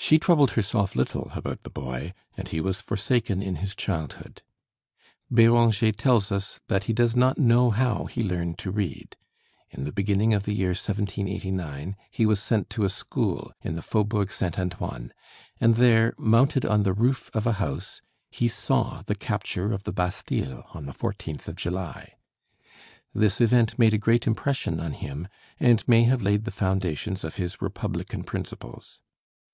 She 0.00 0.20
troubled 0.20 0.52
herself 0.52 0.94
little 0.94 1.32
about 1.34 1.64
the 1.64 1.70
boy, 1.70 2.14
and 2.36 2.46
he 2.46 2.60
was 2.60 2.80
forsaken 2.80 3.42
in 3.42 3.56
his 3.56 3.74
childhood. 3.74 4.42
Béranger 5.30 5.94
tells 5.96 6.30
us 6.30 6.60
that 6.68 6.84
he 6.84 6.92
does 6.92 7.16
not 7.16 7.36
know 7.36 7.70
how 7.70 8.04
he 8.04 8.22
learned 8.22 8.58
to 8.58 8.70
read. 8.70 9.16
In 9.72 9.82
the 9.82 9.90
beginning 9.92 10.34
of 10.34 10.44
the 10.44 10.54
year 10.54 10.68
1789 10.68 11.96
he 12.12 12.26
was 12.26 12.40
sent 12.40 12.70
to 12.70 12.84
a 12.84 12.88
school 12.88 13.50
in 13.60 13.74
the 13.74 13.82
Faubourg 13.82 14.30
Saint 14.32 14.56
Antoine, 14.56 15.12
and 15.60 15.74
there, 15.74 16.14
mounted 16.16 16.64
on 16.64 16.84
the 16.84 16.92
roof 16.92 17.28
of 17.34 17.44
a 17.44 17.54
house, 17.54 18.00
he 18.30 18.46
saw 18.46 19.02
the 19.06 19.16
capture 19.16 19.72
of 19.72 19.82
the 19.82 19.92
Bastille 19.92 20.64
on 20.74 20.86
the 20.86 20.92
14th 20.92 21.48
of 21.48 21.56
July. 21.56 22.14
This 23.12 23.40
event 23.40 23.76
made 23.80 23.92
a 23.94 23.98
great 23.98 24.28
impression 24.28 24.78
on 24.78 24.92
him, 24.92 25.26
and 25.58 25.86
may 25.88 26.04
have 26.04 26.22
laid 26.22 26.44
the 26.44 26.52
foundations 26.52 27.24
of 27.24 27.34
his 27.34 27.60
republican 27.60 28.22
principles. 28.22 29.00